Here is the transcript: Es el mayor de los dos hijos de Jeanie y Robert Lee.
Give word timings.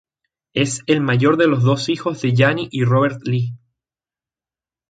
Es 0.55 0.81
el 0.87 0.99
mayor 0.99 1.37
de 1.37 1.45
los 1.47 1.61
dos 1.61 1.87
hijos 1.87 2.23
de 2.23 2.33
Jeanie 2.35 2.67
y 2.71 2.83
Robert 2.83 3.21
Lee. 3.23 3.53